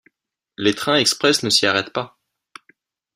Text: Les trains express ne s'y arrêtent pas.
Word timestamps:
Les 0.57 0.73
trains 0.73 0.97
express 0.97 1.43
ne 1.43 1.51
s'y 1.51 1.67
arrêtent 1.67 1.93
pas. 1.93 2.17